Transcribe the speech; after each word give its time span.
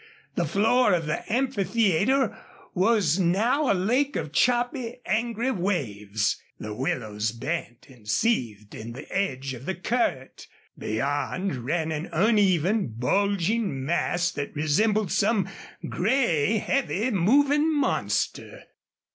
The 0.33 0.45
floor 0.47 0.93
of 0.93 1.05
the 1.05 1.31
amphitheater 1.31 2.35
was 2.73 3.19
now 3.19 3.71
a 3.71 3.75
lake 3.77 4.15
of 4.15 4.31
choppy, 4.31 4.99
angry 5.05 5.51
waves. 5.51 6.41
The 6.59 6.73
willows 6.73 7.31
bent 7.31 7.85
and 7.87 8.07
seethed 8.09 8.73
in 8.73 8.93
the 8.93 9.07
edge 9.15 9.53
of 9.53 9.67
the 9.67 9.75
current. 9.75 10.47
Beyond 10.75 11.55
ran 11.57 11.91
an 11.91 12.07
uneven, 12.11 12.87
bulging 12.87 13.85
mass 13.85 14.31
that 14.31 14.55
resembled 14.55 15.11
some 15.11 15.47
gray, 15.87 16.57
heavy 16.57 17.11
moving 17.11 17.71
monster. 17.71 18.63